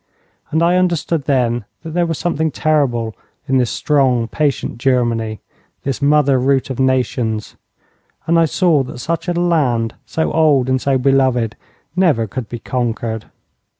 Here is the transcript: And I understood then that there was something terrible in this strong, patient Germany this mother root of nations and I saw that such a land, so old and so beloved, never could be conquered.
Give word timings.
And 0.49 0.63
I 0.63 0.77
understood 0.77 1.25
then 1.25 1.63
that 1.83 1.91
there 1.91 2.07
was 2.07 2.17
something 2.17 2.49
terrible 2.49 3.15
in 3.47 3.59
this 3.59 3.69
strong, 3.69 4.27
patient 4.27 4.79
Germany 4.79 5.41
this 5.83 6.01
mother 6.01 6.39
root 6.39 6.71
of 6.71 6.79
nations 6.79 7.55
and 8.25 8.39
I 8.39 8.45
saw 8.45 8.81
that 8.81 8.97
such 8.97 9.27
a 9.27 9.33
land, 9.33 9.93
so 10.07 10.31
old 10.31 10.69
and 10.69 10.81
so 10.81 10.97
beloved, 10.97 11.55
never 11.95 12.25
could 12.25 12.49
be 12.49 12.57
conquered. 12.57 13.25